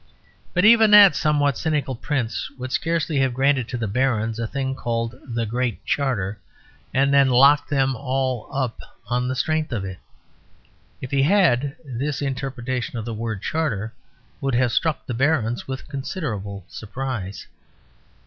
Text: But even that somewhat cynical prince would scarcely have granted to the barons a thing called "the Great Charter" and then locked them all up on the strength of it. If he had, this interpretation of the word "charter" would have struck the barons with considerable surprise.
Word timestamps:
But 0.55 0.65
even 0.65 0.89
that 0.89 1.15
somewhat 1.15 1.59
cynical 1.59 1.93
prince 1.95 2.49
would 2.57 2.71
scarcely 2.71 3.17
have 3.19 3.35
granted 3.35 3.67
to 3.67 3.77
the 3.77 3.87
barons 3.87 4.39
a 4.39 4.47
thing 4.47 4.73
called 4.73 5.13
"the 5.23 5.45
Great 5.45 5.85
Charter" 5.85 6.39
and 6.91 7.13
then 7.13 7.29
locked 7.29 7.69
them 7.69 7.95
all 7.95 8.49
up 8.51 8.79
on 9.09 9.27
the 9.27 9.35
strength 9.35 9.71
of 9.71 9.85
it. 9.85 9.99
If 11.01 11.11
he 11.11 11.21
had, 11.21 11.75
this 11.85 12.19
interpretation 12.19 12.97
of 12.97 13.05
the 13.05 13.13
word 13.13 13.43
"charter" 13.43 13.93
would 14.41 14.55
have 14.55 14.71
struck 14.71 15.05
the 15.05 15.13
barons 15.13 15.67
with 15.67 15.87
considerable 15.87 16.65
surprise. 16.67 17.45